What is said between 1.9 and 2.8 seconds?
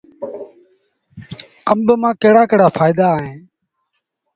مآݩ ڪهڙآ ڪهڙآ